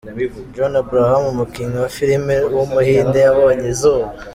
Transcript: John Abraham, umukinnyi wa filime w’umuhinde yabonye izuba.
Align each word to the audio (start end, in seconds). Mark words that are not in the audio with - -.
John 0.53 0.73
Abraham, 0.83 1.23
umukinnyi 1.33 1.77
wa 1.83 1.89
filime 1.97 2.35
w’umuhinde 2.55 3.17
yabonye 3.25 3.65
izuba. 3.73 4.05